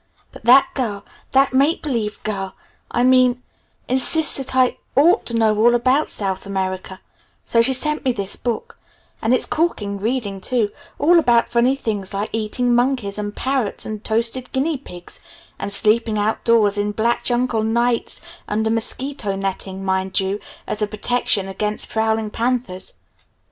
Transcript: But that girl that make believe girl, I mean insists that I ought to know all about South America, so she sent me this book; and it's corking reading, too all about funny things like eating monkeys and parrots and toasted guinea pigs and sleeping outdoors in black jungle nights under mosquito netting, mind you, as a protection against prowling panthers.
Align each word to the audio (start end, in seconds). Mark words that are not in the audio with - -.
But 0.31 0.45
that 0.45 0.67
girl 0.73 1.05
that 1.31 1.53
make 1.53 1.83
believe 1.83 2.23
girl, 2.23 2.55
I 2.89 3.03
mean 3.03 3.43
insists 3.87 4.35
that 4.37 4.55
I 4.55 4.77
ought 4.95 5.27
to 5.27 5.35
know 5.37 5.55
all 5.59 5.75
about 5.75 6.09
South 6.09 6.47
America, 6.47 6.99
so 7.45 7.61
she 7.61 7.73
sent 7.73 8.03
me 8.03 8.11
this 8.11 8.35
book; 8.35 8.79
and 9.21 9.31
it's 9.31 9.45
corking 9.45 9.99
reading, 9.99 10.41
too 10.41 10.71
all 10.97 11.19
about 11.19 11.49
funny 11.49 11.75
things 11.75 12.15
like 12.15 12.31
eating 12.33 12.73
monkeys 12.73 13.19
and 13.19 13.35
parrots 13.35 13.85
and 13.85 14.03
toasted 14.03 14.51
guinea 14.51 14.77
pigs 14.79 15.19
and 15.59 15.71
sleeping 15.71 16.17
outdoors 16.17 16.79
in 16.79 16.93
black 16.93 17.23
jungle 17.23 17.61
nights 17.61 18.21
under 18.47 18.71
mosquito 18.71 19.35
netting, 19.35 19.85
mind 19.85 20.19
you, 20.19 20.39
as 20.65 20.81
a 20.81 20.87
protection 20.87 21.47
against 21.47 21.89
prowling 21.91 22.31
panthers. 22.31 22.95